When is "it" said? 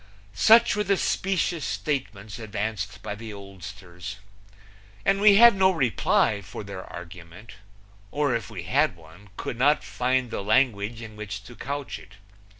11.99-12.13